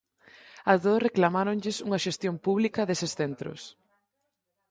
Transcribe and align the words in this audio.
A 0.71 0.73
todos 0.83 1.03
reclamáronlles 1.07 1.77
unha 1.87 2.03
xestión 2.05 2.35
pública 2.45 2.81
deses 2.89 3.11
centros. 3.19 3.61